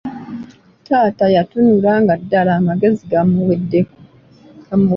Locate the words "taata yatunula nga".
0.85-2.13